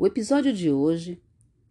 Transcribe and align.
O 0.00 0.06
episódio 0.06 0.50
de 0.50 0.70
hoje 0.70 1.22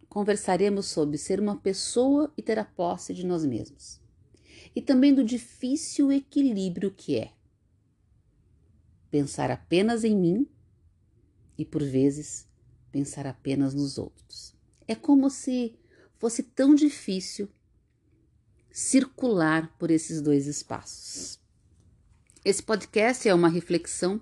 conversaremos 0.08 0.86
sobre 0.86 1.18
ser 1.18 1.40
uma 1.40 1.58
pessoa 1.58 2.32
e 2.38 2.44
ter 2.44 2.60
a 2.60 2.64
posse 2.64 3.12
de 3.12 3.26
nós 3.26 3.44
mesmos, 3.44 4.00
e 4.76 4.84
também 4.84 5.16
do 5.16 5.24
difícil 5.24 6.12
equilíbrio 6.12 6.92
que 6.92 7.18
é 7.18 7.34
pensar 9.10 9.50
apenas 9.50 10.04
em 10.04 10.16
mim 10.16 10.48
e, 11.58 11.66
por 11.66 11.82
vezes, 11.82 12.48
pensar 12.92 13.26
apenas 13.26 13.74
nos 13.74 13.98
outros. 13.98 14.54
É 14.88 14.94
como 14.94 15.28
se 15.32 15.74
fosse 16.20 16.44
tão 16.44 16.76
difícil 16.76 17.50
circular 18.72 19.76
por 19.80 19.90
esses 19.90 20.22
dois 20.22 20.46
espaços. 20.46 21.40
Esse 22.46 22.62
podcast 22.62 23.28
é 23.28 23.34
uma 23.34 23.50
reflexão 23.50 24.22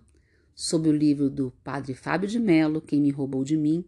sobre 0.55 0.89
o 0.89 0.96
livro 0.96 1.30
do 1.30 1.52
Padre 1.62 1.94
Fábio 1.94 2.30
de 2.30 2.39
Mello, 2.39 2.80
Quem 2.80 3.02
Me 3.02 3.12
Roubou 3.12 3.44
de 3.44 3.58
Mim, 3.58 3.85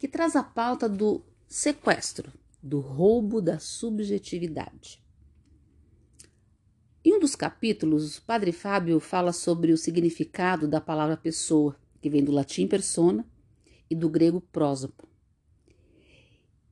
que 0.00 0.08
traz 0.08 0.34
a 0.34 0.42
pauta 0.42 0.88
do 0.88 1.22
sequestro, 1.46 2.32
do 2.62 2.80
roubo 2.80 3.42
da 3.42 3.58
subjetividade. 3.58 4.98
Em 7.04 7.14
um 7.14 7.20
dos 7.20 7.36
capítulos, 7.36 8.16
o 8.16 8.22
Padre 8.22 8.50
Fábio 8.50 8.98
fala 8.98 9.30
sobre 9.30 9.72
o 9.72 9.76
significado 9.76 10.66
da 10.66 10.80
palavra 10.80 11.18
pessoa, 11.18 11.76
que 12.00 12.08
vem 12.08 12.24
do 12.24 12.32
latim 12.32 12.66
persona 12.66 13.26
e 13.90 13.94
do 13.94 14.08
grego 14.08 14.40
prósopo, 14.40 15.06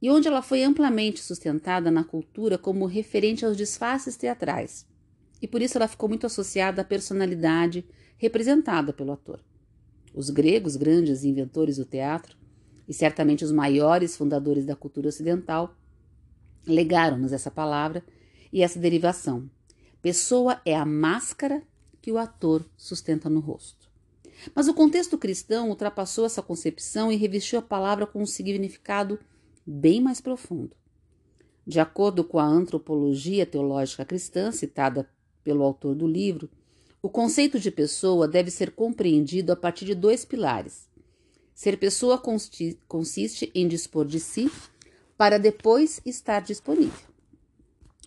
e 0.00 0.10
onde 0.10 0.26
ela 0.26 0.40
foi 0.40 0.62
amplamente 0.62 1.20
sustentada 1.20 1.90
na 1.90 2.04
cultura 2.04 2.56
como 2.56 2.86
referente 2.86 3.44
aos 3.44 3.58
disfarces 3.58 4.16
teatrais, 4.16 4.86
e 5.42 5.46
por 5.46 5.60
isso 5.60 5.76
ela 5.76 5.88
ficou 5.88 6.08
muito 6.08 6.24
associada 6.24 6.80
à 6.80 6.84
personalidade 6.84 7.84
representada 8.16 8.90
pelo 8.90 9.12
ator. 9.12 9.44
Os 10.14 10.30
gregos, 10.30 10.76
grandes 10.76 11.24
inventores 11.24 11.76
do 11.76 11.84
teatro, 11.84 12.38
e 12.88 12.94
certamente 12.94 13.44
os 13.44 13.52
maiores 13.52 14.16
fundadores 14.16 14.64
da 14.64 14.74
cultura 14.74 15.08
ocidental, 15.08 15.76
legaram-nos 16.66 17.32
essa 17.32 17.50
palavra 17.50 18.02
e 18.52 18.62
essa 18.62 18.78
derivação. 18.78 19.48
Pessoa 20.00 20.60
é 20.64 20.74
a 20.74 20.86
máscara 20.86 21.62
que 22.00 22.10
o 22.10 22.18
ator 22.18 22.64
sustenta 22.76 23.28
no 23.28 23.40
rosto. 23.40 23.88
Mas 24.54 24.68
o 24.68 24.74
contexto 24.74 25.18
cristão 25.18 25.68
ultrapassou 25.68 26.24
essa 26.24 26.40
concepção 26.40 27.12
e 27.12 27.16
revestiu 27.16 27.58
a 27.58 27.62
palavra 27.62 28.06
com 28.06 28.22
um 28.22 28.26
significado 28.26 29.18
bem 29.66 30.00
mais 30.00 30.20
profundo. 30.20 30.76
De 31.66 31.80
acordo 31.80 32.24
com 32.24 32.38
a 32.38 32.46
antropologia 32.46 33.44
teológica 33.44 34.04
cristã, 34.04 34.50
citada 34.50 35.08
pelo 35.44 35.62
autor 35.62 35.94
do 35.94 36.06
livro, 36.06 36.48
o 37.02 37.08
conceito 37.10 37.60
de 37.60 37.70
pessoa 37.70 38.26
deve 38.26 38.50
ser 38.50 38.70
compreendido 38.70 39.52
a 39.52 39.56
partir 39.56 39.84
de 39.84 39.94
dois 39.94 40.24
pilares. 40.24 40.87
Ser 41.58 41.76
pessoa 41.76 42.22
consiste 42.86 43.50
em 43.52 43.66
dispor 43.66 44.06
de 44.06 44.20
si 44.20 44.48
para 45.16 45.40
depois 45.40 46.00
estar 46.06 46.40
disponível. 46.40 47.08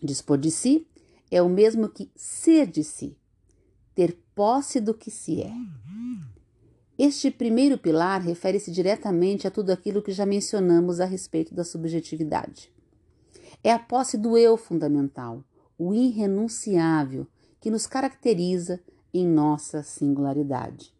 Dispor 0.02 0.38
de 0.38 0.49
si 0.49 0.88
é 1.30 1.41
o 1.41 1.49
mesmo 1.49 1.89
que 1.89 2.09
ser 2.16 2.66
de 2.66 2.81
si, 2.81 3.13
ter 3.94 4.17
posse 4.33 4.79
do 4.79 4.94
que 4.94 5.11
se 5.11 5.41
é. 5.41 5.52
Este 6.97 7.29
primeiro 7.29 7.77
pilar 7.77 8.22
refere-se 8.22 8.72
diretamente 8.72 9.45
a 9.45 9.52
tudo 9.52 9.72
aquilo 9.72 10.02
que 10.02 10.13
já 10.13 10.25
mencionamos 10.25 11.02
a 11.02 11.05
respeito 11.05 11.53
da 11.53 11.66
subjetividade. 11.66 12.72
É 13.61 13.73
a 13.73 13.79
posse 13.79 14.17
do 14.17 14.38
eu 14.38 14.55
fundamental, 14.55 15.44
o 15.77 15.94
irrenunciável, 15.94 17.27
que 17.59 17.69
nos 17.69 17.85
caracteriza 17.85 18.79
em 19.13 19.27
nossa 19.27 19.83
singularidade. 19.83 20.94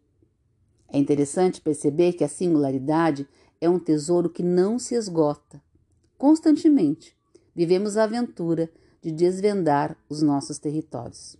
É 0.92 0.98
interessante 0.98 1.58
perceber 1.58 2.12
que 2.12 2.22
a 2.22 2.28
singularidade 2.28 3.26
é 3.58 3.68
um 3.68 3.78
tesouro 3.78 4.28
que 4.28 4.42
não 4.42 4.78
se 4.78 4.94
esgota. 4.94 5.58
Constantemente 6.18 7.16
vivemos 7.54 7.96
a 7.96 8.04
aventura 8.04 8.70
de 9.00 9.10
desvendar 9.10 9.96
os 10.06 10.20
nossos 10.20 10.58
territórios. 10.58 11.38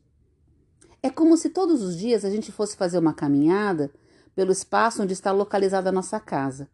É 1.03 1.11
como 1.11 1.37
se 1.37 1.51
todos 1.51 1.83
os 1.83 1.99
dias 1.99 2.25
a 2.25 2.31
gente 2.31 2.51
fosse 2.51 2.77
fazer 2.77 2.97
uma 2.97 3.13
caminhada 3.13 3.93
pelo 4.35 4.53
espaço 4.53 5.03
onde 5.03 5.13
está 5.13 5.31
localizada 5.33 5.91
a 5.91 5.93
nossa 5.93 6.19
casa 6.19 6.67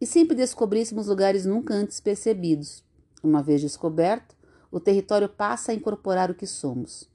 e 0.00 0.06
sempre 0.06 0.34
descobríssemos 0.34 1.08
lugares 1.08 1.44
nunca 1.44 1.74
antes 1.74 2.00
percebidos. 2.00 2.82
Uma 3.22 3.42
vez 3.42 3.60
descoberto, 3.60 4.34
o 4.70 4.80
território 4.80 5.28
passa 5.28 5.70
a 5.70 5.74
incorporar 5.74 6.30
o 6.30 6.34
que 6.34 6.46
somos. 6.46 7.10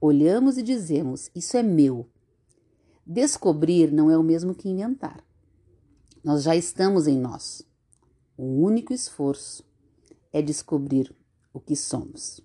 Olhamos 0.00 0.56
e 0.56 0.62
dizemos: 0.62 1.30
Isso 1.34 1.58
é 1.58 1.62
meu. 1.62 2.08
Descobrir 3.06 3.92
não 3.92 4.10
é 4.10 4.18
o 4.18 4.22
mesmo 4.22 4.52
que 4.52 4.68
inventar. 4.68 5.24
Nós 6.24 6.42
já 6.42 6.56
estamos 6.56 7.06
em 7.06 7.16
nós. 7.16 7.62
O 8.36 8.64
único 8.64 8.92
esforço 8.92 9.64
é 10.32 10.42
descobrir 10.42 11.14
o 11.52 11.60
que 11.60 11.76
somos. 11.76 12.40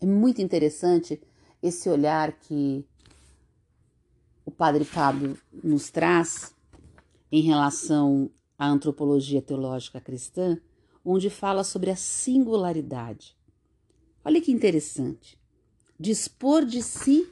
É 0.00 0.06
muito 0.06 0.40
interessante 0.40 1.20
esse 1.60 1.88
olhar 1.88 2.38
que 2.38 2.86
o 4.46 4.50
Padre 4.50 4.84
Fábio 4.84 5.36
nos 5.52 5.90
traz 5.90 6.54
em 7.32 7.42
relação 7.42 8.30
à 8.56 8.68
antropologia 8.68 9.42
teológica 9.42 10.00
cristã, 10.00 10.56
onde 11.04 11.28
fala 11.28 11.64
sobre 11.64 11.90
a 11.90 11.96
singularidade. 11.96 13.36
Olha 14.24 14.40
que 14.40 14.52
interessante 14.52 15.36
dispor 15.98 16.64
de 16.64 16.80
si 16.82 17.28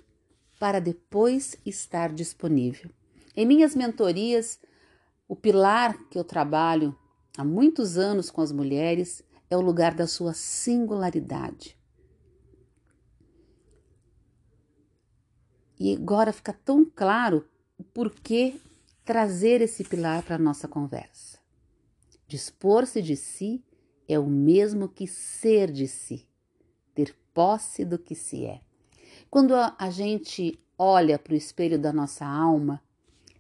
para 0.59 0.81
depois 0.81 1.57
estar 1.65 2.13
disponível. 2.13 2.91
Em 3.37 3.45
minhas 3.45 3.75
mentorias, 3.75 4.59
o 5.29 5.37
pilar 5.37 5.97
que 6.09 6.19
eu 6.19 6.25
trabalho 6.25 6.97
há 7.37 7.45
muitos 7.45 7.99
anos 7.99 8.31
com 8.31 8.41
as 8.41 8.53
mulheres 8.53 9.23
é 9.51 9.57
o 9.57 9.61
lugar 9.61 9.95
da 9.95 10.07
sua 10.07 10.33
singularidade. 10.33 11.79
E 15.79 15.95
agora 15.95 16.33
fica 16.33 16.53
tão 16.53 16.85
claro 16.85 17.47
o 17.77 17.85
porquê 17.85 18.59
trazer 19.05 19.61
esse 19.61 19.85
pilar 19.85 20.23
para 20.23 20.37
a 20.37 20.39
nossa 20.39 20.67
conversa. 20.67 21.39
Dispor-se 22.27 23.03
de 23.03 23.15
si 23.15 23.63
é 24.09 24.19
o 24.19 24.27
mesmo 24.27 24.89
que 24.89 25.07
ser 25.07 25.71
de 25.71 25.87
si 25.87 26.27
ter 26.95 27.15
posse 27.35 27.85
do 27.85 27.99
que 27.99 28.15
se 28.15 28.47
é. 28.47 28.66
Quando 29.37 29.55
a, 29.55 29.77
a 29.79 29.91
gente 29.91 30.59
olha 30.79 31.19
para 31.19 31.35
o 31.35 31.37
espelho 31.37 31.79
da 31.79 31.93
nossa 31.93 32.25
alma 32.25 32.83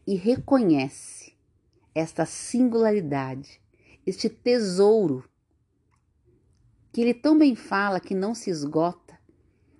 e 0.06 0.14
reconhece 0.14 1.32
esta 1.94 2.26
singularidade, 2.26 3.62
este 4.06 4.28
tesouro, 4.28 5.24
que 6.92 7.00
ele 7.00 7.14
tão 7.14 7.38
bem 7.38 7.56
fala 7.56 7.98
que 7.98 8.14
não 8.14 8.34
se 8.34 8.50
esgota, 8.50 9.18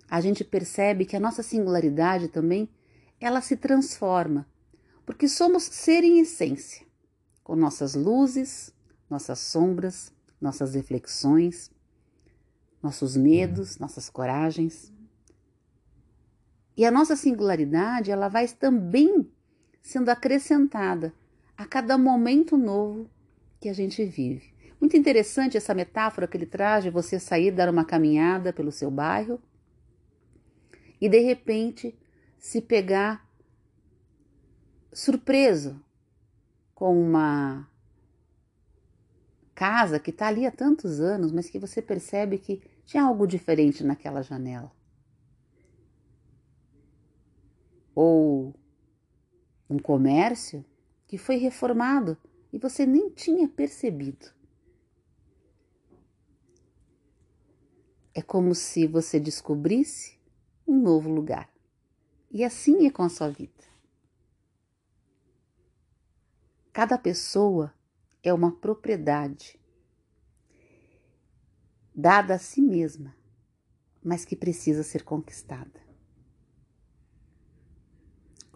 a 0.09 0.19
gente 0.19 0.43
percebe 0.43 1.05
que 1.05 1.15
a 1.15 1.19
nossa 1.19 1.43
singularidade 1.43 2.29
também 2.29 2.67
ela 3.19 3.39
se 3.39 3.55
transforma, 3.55 4.47
porque 5.05 5.27
somos 5.27 5.65
ser 5.65 6.03
em 6.03 6.19
essência, 6.19 6.83
com 7.43 7.55
nossas 7.55 7.93
luzes, 7.93 8.73
nossas 9.07 9.37
sombras, 9.37 10.11
nossas 10.41 10.73
reflexões, 10.73 11.69
nossos 12.81 13.15
medos, 13.15 13.77
nossas 13.77 14.09
coragens. 14.09 14.96
E 16.77 16.85
a 16.85 16.91
nossa 16.91 17.15
singularidade, 17.15 18.11
ela 18.11 18.27
vai 18.29 18.47
também 18.47 19.27
sendo 19.81 20.09
acrescentada 20.09 21.11
a 21.57 21.65
cada 21.65 21.97
momento 21.97 22.55
novo 22.55 23.09
que 23.59 23.67
a 23.67 23.73
gente 23.73 24.05
vive. 24.05 24.53
Muito 24.79 24.95
interessante 24.95 25.57
essa 25.57 25.73
metáfora 25.73 26.27
que 26.27 26.37
ele 26.37 26.45
traz 26.45 26.83
de 26.83 26.91
você 26.91 27.19
sair 27.19 27.49
dar 27.49 27.67
uma 27.67 27.83
caminhada 27.83 28.53
pelo 28.53 28.71
seu 28.71 28.91
bairro 28.91 29.41
e 31.01 31.09
de 31.09 31.19
repente 31.19 31.97
se 32.37 32.61
pegar 32.61 33.27
surpreso 34.93 35.83
com 36.75 37.01
uma 37.01 37.67
casa 39.55 39.99
que 39.99 40.11
está 40.11 40.27
ali 40.27 40.45
há 40.45 40.51
tantos 40.51 40.99
anos, 40.99 41.31
mas 41.31 41.49
que 41.49 41.57
você 41.57 41.81
percebe 41.81 42.37
que 42.37 42.61
tinha 42.85 43.03
algo 43.03 43.25
diferente 43.25 43.83
naquela 43.83 44.21
janela. 44.21 44.76
Ou 47.99 48.53
um 49.67 49.79
comércio 49.79 50.63
que 51.07 51.17
foi 51.17 51.37
reformado 51.37 52.15
e 52.53 52.59
você 52.59 52.85
nem 52.85 53.09
tinha 53.09 53.47
percebido. 53.47 54.27
É 58.13 58.21
como 58.21 58.53
se 58.53 58.85
você 58.85 59.19
descobrisse 59.19 60.19
um 60.67 60.79
novo 60.79 61.09
lugar. 61.09 61.51
E 62.29 62.43
assim 62.43 62.85
é 62.85 62.91
com 62.91 63.01
a 63.01 63.09
sua 63.09 63.31
vida. 63.31 63.63
Cada 66.71 66.99
pessoa 66.99 67.73
é 68.21 68.31
uma 68.31 68.51
propriedade 68.51 69.59
dada 71.95 72.35
a 72.35 72.39
si 72.39 72.61
mesma, 72.61 73.17
mas 74.03 74.23
que 74.23 74.35
precisa 74.35 74.83
ser 74.83 75.03
conquistada. 75.03 75.86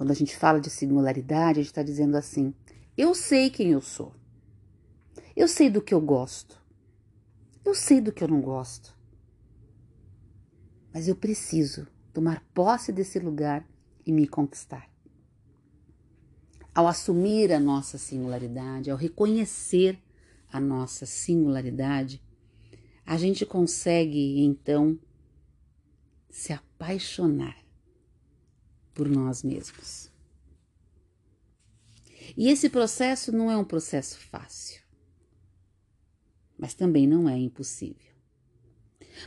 Quando 0.02 0.10
a 0.10 0.16
gente 0.16 0.36
fala 0.36 0.60
de 0.60 0.68
singularidade, 0.68 1.60
a 1.60 1.62
gente 1.62 1.68
está 1.70 1.84
dizendo 1.84 2.18
assim: 2.18 2.56
eu 2.98 3.14
sei 3.14 3.52
quem 3.52 3.74
eu 3.74 3.82
sou. 3.82 4.16
Eu 5.36 5.48
sei 5.48 5.70
do 5.70 5.80
que 5.80 5.94
eu 5.94 6.02
gosto. 6.02 6.60
Eu 7.64 7.76
sei 7.76 8.02
do 8.02 8.12
que 8.12 8.24
eu 8.24 8.28
não 8.28 8.42
gosto. 8.42 8.98
Mas 10.92 11.08
eu 11.08 11.16
preciso 11.16 11.86
tomar 12.12 12.44
posse 12.52 12.92
desse 12.92 13.20
lugar 13.20 13.64
e 14.04 14.12
me 14.12 14.28
conquistar. 14.28 14.90
Ao 16.74 16.88
assumir 16.88 17.54
a 17.54 17.60
nossa 17.60 18.00
singularidade, 18.00 18.90
ao 18.90 18.98
reconhecer 18.98 20.02
a 20.52 20.60
nossa 20.60 21.06
singularidade, 21.06 22.20
a 23.06 23.20
gente 23.20 23.46
consegue 23.46 24.44
então 24.44 24.98
se 26.28 26.52
apaixonar 26.52 27.61
por 28.94 29.08
nós 29.08 29.44
mesmos. 29.44 30.10
E 32.38 32.50
esse 32.50 32.70
processo 32.70 33.32
não 33.32 33.52
é 33.52 33.58
um 33.58 33.64
processo 33.64 34.18
fácil, 34.18 34.82
mas 36.58 36.74
também 36.74 37.08
não 37.08 37.28
é 37.28 37.38
impossível. 37.38 38.12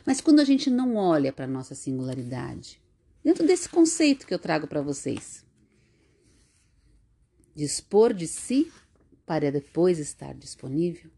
Mas 0.06 0.20
quando 0.20 0.40
a 0.40 0.44
gente 0.44 0.70
não 0.70 0.96
olha 0.96 1.32
para 1.32 1.44
a 1.44 1.48
nossa 1.48 1.74
singularidade, 1.74 2.80
dentro 3.22 3.46
desse 3.46 3.68
conceito 3.68 4.26
que 4.26 4.32
eu 4.32 4.38
trago 4.38 4.66
para 4.66 4.82
vocês, 4.82 5.44
dispor 7.54 8.12
de 8.12 8.26
si 8.26 8.72
para 9.26 9.52
depois 9.52 9.98
estar 9.98 10.34
disponível, 10.34 11.10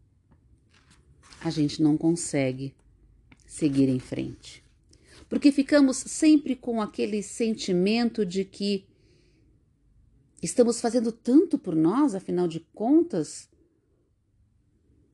a 1.41 1.49
gente 1.49 1.81
não 1.81 1.97
consegue 1.97 2.75
seguir 3.45 3.89
em 3.89 3.99
frente. 3.99 4.66
Porque 5.29 5.51
ficamos 5.51 5.97
sempre 5.97 6.55
com 6.55 6.81
aquele 6.81 7.21
sentimento 7.21 8.25
de 8.25 8.45
que 8.45 8.87
estamos 10.41 10.79
fazendo 10.79 11.11
tanto 11.11 11.57
por 11.57 11.75
nós, 11.75 12.15
afinal 12.15 12.47
de 12.47 12.61
contas, 12.73 13.49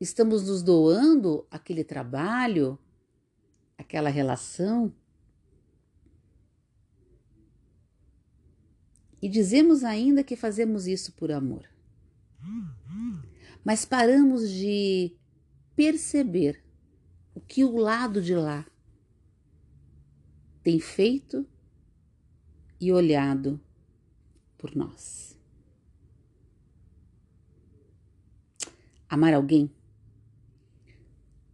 estamos 0.00 0.46
nos 0.46 0.62
doando 0.62 1.46
aquele 1.50 1.82
trabalho, 1.82 2.78
aquela 3.76 4.08
relação. 4.08 4.94
E 9.20 9.28
dizemos 9.28 9.82
ainda 9.82 10.22
que 10.22 10.36
fazemos 10.36 10.86
isso 10.86 11.12
por 11.12 11.32
amor. 11.32 11.68
Mas 13.64 13.84
paramos 13.84 14.48
de 14.50 15.16
perceber 15.74 16.62
o 17.34 17.40
que 17.40 17.64
o 17.64 17.76
lado 17.76 18.20
de 18.20 18.34
lá 18.34 18.66
tem 20.64 20.80
feito 20.80 21.46
e 22.80 22.90
olhado 22.90 23.60
por 24.56 24.74
nós. 24.74 25.38
Amar 29.06 29.34
alguém 29.34 29.70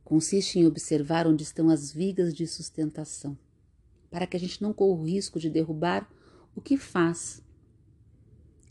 consiste 0.05 0.61
em 0.61 0.67
observar 0.67 1.27
onde 1.27 1.43
estão 1.43 1.69
as 1.69 1.93
vigas 1.93 2.33
de 2.33 2.47
sustentação, 2.47 3.37
para 4.09 4.29
que 4.29 4.37
a 4.37 4.41
gente 4.41 4.63
não 4.63 4.73
corra 4.73 5.01
o 5.01 5.05
risco 5.05 5.41
de 5.41 5.51
derrubar 5.51 6.09
o 6.55 6.61
que 6.61 6.77
faz 6.77 7.45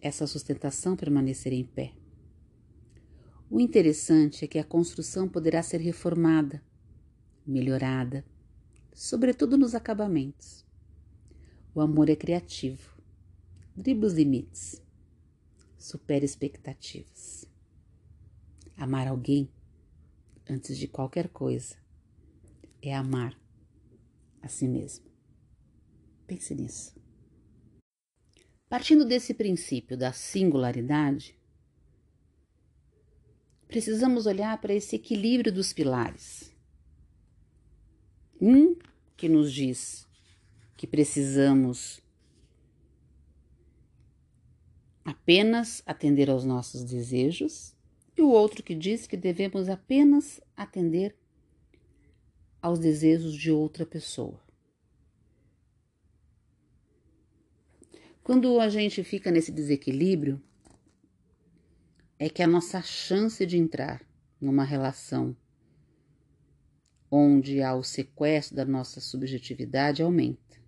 essa 0.02 0.26
sustentação 0.26 0.96
permanecer 0.96 1.52
em 1.52 1.66
pé. 1.66 1.94
O 3.50 3.60
interessante 3.60 4.46
é 4.46 4.48
que 4.48 4.58
a 4.58 4.64
construção 4.64 5.28
poderá 5.28 5.62
ser 5.62 5.82
reformada, 5.82 6.64
melhorada, 7.46 8.24
sobretudo 9.00 9.58
nos 9.58 9.74
acabamentos. 9.74 10.66
O 11.74 11.80
amor 11.80 12.10
é 12.10 12.18
criativo, 12.18 13.02
dribla 13.74 14.08
os 14.08 14.14
limites, 14.14 14.84
supera 15.78 16.26
expectativas. 16.26 17.46
Amar 18.76 19.08
alguém 19.08 19.50
antes 20.50 20.78
de 20.78 20.86
qualquer 20.86 21.30
coisa, 21.30 21.78
é 22.82 22.94
amar 22.94 23.40
a 24.42 24.50
si 24.50 24.68
mesmo. 24.68 25.06
Pense 26.28 26.54
nisso. 26.54 26.94
Partindo 28.68 29.06
desse 29.06 29.34
princípio 29.34 29.98
da 29.98 30.12
singularidade, 30.12 31.40
precisamos 33.66 34.26
olhar 34.26 34.60
para 34.60 34.74
esse 34.74 34.98
equilíbrio 34.98 35.54
dos 35.54 35.72
pilares. 35.72 36.54
Um 38.42 38.76
que 39.20 39.28
nos 39.28 39.52
diz 39.52 40.08
que 40.78 40.88
precisamos 40.88 42.00
apenas 45.04 45.84
atender 45.86 46.30
aos 46.30 46.46
nossos 46.46 46.86
desejos 46.86 47.76
e 48.16 48.22
o 48.22 48.30
outro 48.30 48.64
que 48.64 48.74
diz 48.74 49.06
que 49.06 49.18
devemos 49.18 49.68
apenas 49.68 50.40
atender 50.56 51.18
aos 52.62 52.80
desejos 52.80 53.34
de 53.34 53.52
outra 53.52 53.86
pessoa. 53.86 54.42
Quando 58.24 58.58
a 58.62 58.70
gente 58.70 59.04
fica 59.04 59.32
nesse 59.32 59.52
desequilíbrio, 59.52 60.42
é 62.18 62.30
que 62.30 62.42
a 62.42 62.48
nossa 62.48 62.82
chance 62.82 63.46
de 63.46 63.58
entrar 63.58 64.02
numa 64.40 64.64
relação 64.64 65.36
onde 67.12 67.62
há 67.62 67.76
o 67.76 67.84
sequestro 67.84 68.56
da 68.56 68.66
nossa 68.66 69.00
subjetividade 69.00 70.02
aumenta. 70.02 70.60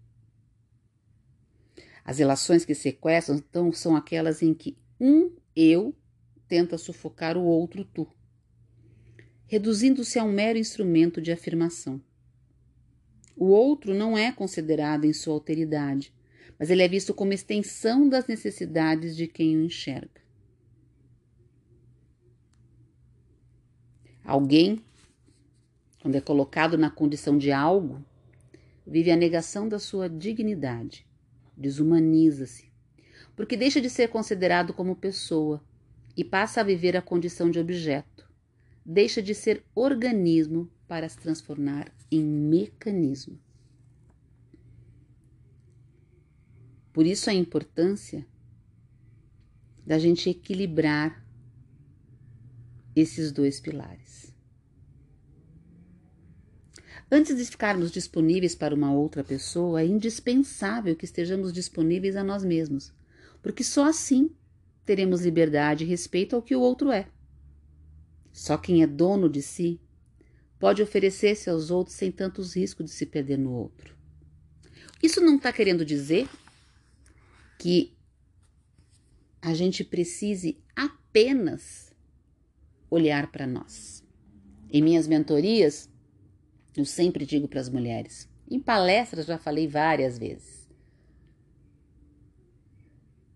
As 2.04 2.18
relações 2.18 2.66
que 2.66 2.74
sequestram 2.74 3.38
então, 3.38 3.72
são 3.72 3.96
aquelas 3.96 4.42
em 4.42 4.54
que 4.54 4.78
um 5.00 5.32
eu 5.56 5.96
tenta 6.48 6.78
sufocar 6.78 7.38
o 7.38 7.44
outro 7.44 7.86
tu, 7.86 8.08
reduzindo-se 9.48 10.18
a 10.18 10.24
um 10.24 10.32
mero 10.32 10.58
instrumento 10.58 11.22
de 11.22 11.32
afirmação. 11.32 12.02
O 13.36 13.46
outro 13.46 13.94
não 13.94 14.18
é 14.18 14.32
considerado 14.32 15.06
em 15.06 15.14
sua 15.14 15.34
alteridade, 15.34 16.14
mas 16.60 16.70
ele 16.70 16.84
é 16.84 16.88
visto 16.88 17.14
como 17.14 17.34
extensão 17.34 18.08
das 18.08 18.28
necessidades 18.28 19.16
de 19.16 19.28
quem 19.28 19.58
o 19.58 19.64
enxerga. 19.64 20.22
Alguém, 24.24 24.84
quando 26.02 26.16
é 26.16 26.22
colocado 26.22 26.78
na 26.78 26.90
condição 26.90 27.38
de 27.38 27.52
algo, 27.52 28.04
vive 28.86 29.12
a 29.12 29.16
negação 29.16 29.70
da 29.70 29.78
sua 29.78 30.10
dignidade, 30.10 31.06
desumaniza-se, 31.56 32.72
porque 33.36 33.56
deixa 33.56 33.80
de 33.80 33.90
ser 33.90 34.10
considerado 34.10 34.74
como 34.74 34.96
pessoa 34.96 35.64
e 36.18 36.24
passa 36.24 36.62
a 36.62 36.64
viver 36.64 36.98
a 36.98 37.02
condição 37.02 37.50
de 37.50 37.60
objeto. 37.60 38.30
Deixa 38.84 39.22
de 39.22 39.36
ser 39.36 39.64
organismo 39.76 40.70
para 40.88 41.08
se 41.08 41.18
transformar 41.20 41.94
em 42.12 42.24
mecanismo. 42.24 43.40
Por 46.92 47.06
isso 47.06 47.30
a 47.30 47.34
importância 47.34 48.26
da 49.86 50.00
gente 50.00 50.30
equilibrar 50.30 51.26
esses 52.96 53.32
dois 53.32 53.60
pilares. 53.60 54.31
Antes 57.12 57.36
de 57.36 57.46
ficarmos 57.46 57.92
disponíveis 57.92 58.56
para 58.56 58.74
uma 58.74 58.94
outra 58.94 59.24
pessoa, 59.24 59.82
é 59.82 59.86
indispensável 59.86 60.96
que 60.96 61.06
estejamos 61.06 61.52
disponíveis 61.52 62.16
a 62.16 62.24
nós 62.24 62.44
mesmos, 62.44 62.94
porque 63.42 63.64
só 63.64 63.86
assim 63.86 64.32
teremos 64.86 65.22
liberdade 65.22 65.84
e 65.84 65.88
respeito 65.88 66.36
ao 66.36 66.42
que 66.42 66.56
o 66.56 66.62
outro 66.62 66.92
é. 66.92 67.08
Só 68.32 68.58
quem 68.58 68.82
é 68.82 68.88
dono 68.88 69.30
de 69.30 69.42
si 69.42 69.80
pode 70.58 70.82
oferecer-se 70.82 71.50
aos 71.50 71.70
outros 71.70 71.96
sem 71.96 72.12
tantos 72.12 72.56
riscos 72.56 72.86
de 72.86 72.92
se 72.92 73.06
perder 73.06 73.38
no 73.38 73.52
outro. 73.52 73.96
Isso 75.04 75.20
não 75.20 75.36
está 75.36 75.52
querendo 75.52 75.84
dizer 75.84 76.30
que 77.60 77.94
a 79.42 79.54
gente 79.54 79.84
precise 79.84 80.64
apenas 80.76 81.92
olhar 82.90 83.32
para 83.32 83.48
nós. 83.48 84.04
Em 84.70 84.82
minhas 84.82 85.08
mentorias, 85.08 85.91
eu 86.76 86.86
sempre 86.86 87.26
digo 87.26 87.48
para 87.48 87.60
as 87.60 87.70
mulheres, 87.70 88.30
em 88.50 88.60
palestras 88.60 89.26
já 89.26 89.38
falei 89.38 89.68
várias 89.68 90.18
vezes 90.18 90.62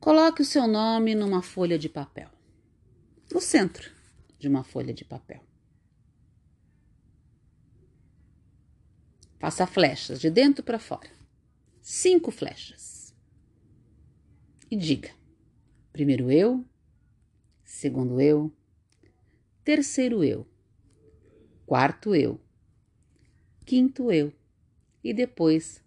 Coloque 0.06 0.44
o 0.44 0.46
seu 0.46 0.68
nome 0.68 1.16
numa 1.16 1.42
folha 1.42 1.80
de 1.80 1.90
papel, 1.90 2.30
no 3.34 3.42
centro 3.42 3.92
de 4.38 4.48
uma 4.48 4.64
folha 4.64 4.94
de 4.94 5.04
papel. 5.04 5.44
Faça 9.40 9.66
flechas 9.66 10.22
de 10.22 10.30
dentro 10.30 10.64
para 10.64 10.78
fora. 10.78 11.10
Cinco 11.82 12.30
flechas. 12.30 13.16
E 14.70 14.78
diga: 14.78 15.10
primeiro 15.92 16.30
eu, 16.30 16.64
segundo 17.64 18.22
eu, 18.22 18.56
terceiro 19.64 20.24
eu, 20.24 20.48
quarto 21.66 22.14
eu, 22.14 22.40
quinto 23.66 24.12
eu. 24.12 24.32
E 25.04 25.14
depois 25.14 25.84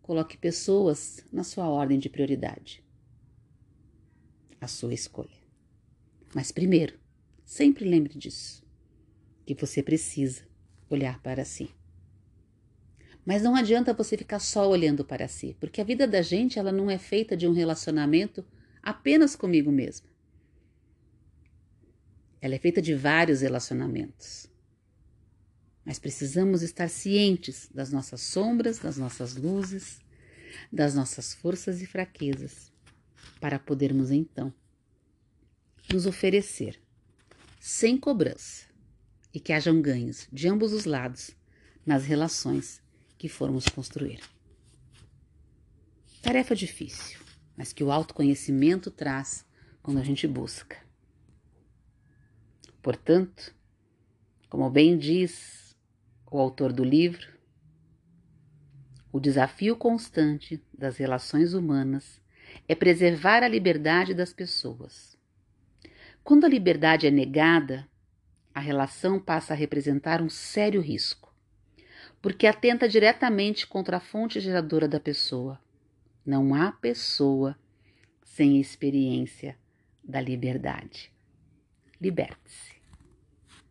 coloque 0.00 0.36
pessoas 0.36 1.24
na 1.32 1.44
sua 1.44 1.68
ordem 1.68 1.98
de 1.98 2.08
prioridade 2.08 2.82
a 4.60 4.66
sua 4.66 4.92
escolha. 4.92 5.40
Mas 6.34 6.52
primeiro, 6.52 6.98
sempre 7.44 7.84
lembre 7.84 8.18
disso. 8.18 8.60
que 9.46 9.54
você 9.54 9.82
precisa 9.82 10.42
olhar 10.88 11.20
para 11.22 11.44
si. 11.44 11.70
Mas 13.24 13.42
não 13.42 13.56
adianta 13.56 13.92
você 13.92 14.16
ficar 14.16 14.38
só 14.38 14.68
olhando 14.68 15.04
para 15.04 15.26
si, 15.26 15.56
porque 15.58 15.80
a 15.80 15.84
vida 15.84 16.06
da 16.06 16.22
gente 16.22 16.58
ela 16.58 16.70
não 16.70 16.90
é 16.90 16.98
feita 16.98 17.36
de 17.36 17.48
um 17.48 17.52
relacionamento 17.52 18.44
apenas 18.82 19.34
comigo 19.34 19.72
mesma. 19.72 20.08
Ela 22.40 22.54
é 22.54 22.58
feita 22.58 22.80
de 22.80 22.94
vários 22.94 23.40
relacionamentos. 23.40 24.49
Mas 25.84 25.98
precisamos 25.98 26.62
estar 26.62 26.88
cientes 26.88 27.68
das 27.72 27.90
nossas 27.90 28.20
sombras, 28.20 28.78
das 28.78 28.96
nossas 28.96 29.36
luzes, 29.36 30.00
das 30.72 30.94
nossas 30.94 31.34
forças 31.34 31.80
e 31.80 31.86
fraquezas, 31.86 32.72
para 33.40 33.58
podermos 33.58 34.10
então 34.10 34.52
nos 35.92 36.06
oferecer 36.06 36.80
sem 37.58 37.96
cobrança 37.96 38.66
e 39.32 39.40
que 39.40 39.52
hajam 39.52 39.80
ganhos 39.80 40.28
de 40.32 40.48
ambos 40.48 40.72
os 40.72 40.84
lados 40.84 41.30
nas 41.84 42.04
relações 42.04 42.80
que 43.18 43.28
formos 43.28 43.66
construir. 43.66 44.20
Tarefa 46.22 46.54
difícil, 46.54 47.18
mas 47.56 47.72
que 47.72 47.82
o 47.82 47.90
autoconhecimento 47.90 48.90
traz 48.90 49.44
quando 49.82 49.98
a 49.98 50.04
gente 50.04 50.26
busca. 50.26 50.76
Portanto, 52.82 53.54
como 54.48 54.70
bem 54.70 54.98
diz 54.98 55.59
o 56.30 56.38
autor 56.38 56.72
do 56.72 56.84
livro, 56.84 57.26
o 59.12 59.18
desafio 59.18 59.74
constante 59.74 60.62
das 60.72 60.96
relações 60.96 61.52
humanas 61.52 62.20
é 62.68 62.74
preservar 62.74 63.42
a 63.42 63.48
liberdade 63.48 64.14
das 64.14 64.32
pessoas. 64.32 65.18
Quando 66.22 66.44
a 66.44 66.48
liberdade 66.48 67.08
é 67.08 67.10
negada, 67.10 67.88
a 68.54 68.60
relação 68.60 69.18
passa 69.18 69.52
a 69.52 69.56
representar 69.56 70.22
um 70.22 70.28
sério 70.28 70.80
risco, 70.80 71.34
porque 72.22 72.46
atenta 72.46 72.88
diretamente 72.88 73.66
contra 73.66 73.96
a 73.96 74.00
fonte 74.00 74.38
geradora 74.38 74.86
da 74.86 75.00
pessoa. 75.00 75.60
Não 76.24 76.54
há 76.54 76.70
pessoa 76.70 77.58
sem 78.22 78.60
experiência 78.60 79.56
da 80.04 80.20
liberdade. 80.20 81.12
Liberte-se. 82.00 82.79